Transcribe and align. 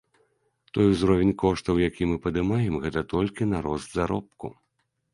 Той 0.77 0.87
узровень 0.93 1.33
коштаў, 1.43 1.83
які 1.89 2.03
мы 2.13 2.19
падымаем, 2.25 2.75
гэта 2.89 3.07
толькі 3.15 3.51
на 3.55 3.65
рост 3.71 3.89
заробку. 4.01 4.57